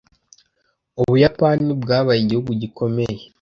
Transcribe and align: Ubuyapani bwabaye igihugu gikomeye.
Ubuyapani 1.01 1.71
bwabaye 1.81 2.19
igihugu 2.21 2.51
gikomeye. 2.61 3.21